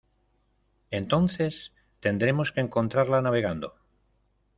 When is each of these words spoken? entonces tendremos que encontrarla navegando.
entonces 0.89 1.73
tendremos 1.99 2.51
que 2.51 2.61
encontrarla 2.61 3.21
navegando. 3.21 3.75